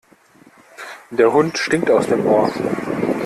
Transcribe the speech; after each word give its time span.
Der 1.11 1.31
Hund 1.31 1.55
stinkt 1.59 1.91
aus 1.91 2.07
dem 2.07 2.25
Ohr. 2.25 2.51